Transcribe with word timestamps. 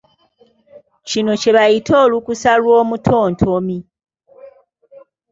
Kino 1.09 1.31
kye 1.41 1.51
bayita 1.55 1.93
olukusa 2.05 2.51
lw’omutontomi. 2.61 3.77